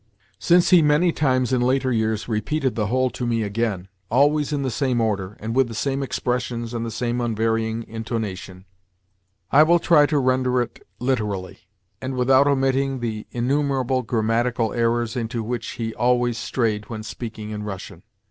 Since 0.39 0.71
he 0.71 0.81
many 0.81 1.11
times 1.11 1.53
in 1.53 1.61
later 1.61 1.91
years 1.91 2.27
repeated 2.27 2.73
the 2.73 2.87
whole 2.87 3.11
to 3.11 3.27
me 3.27 3.43
again—always 3.43 4.51
in 4.51 4.63
the 4.63 4.71
same 4.71 4.99
order, 4.99 5.37
and 5.39 5.53
with 5.55 5.67
the 5.67 5.75
same 5.75 6.01
expressions 6.01 6.73
and 6.73 6.83
the 6.83 6.89
same 6.89 7.21
unvarying 7.21 7.83
intonation—I 7.83 9.61
will 9.61 9.77
try 9.77 10.07
to 10.07 10.17
render 10.17 10.59
it 10.59 10.81
literally, 10.97 11.59
and 12.01 12.15
without 12.15 12.47
omitting 12.47 12.99
the 12.99 13.27
innumerable 13.29 14.01
grammatical 14.01 14.73
errors 14.73 15.15
into 15.15 15.43
which 15.43 15.73
he 15.73 15.93
always 15.93 16.35
strayed 16.35 16.89
when 16.89 17.03
speaking 17.03 17.51
in 17.51 17.61
Russian. 17.61 18.01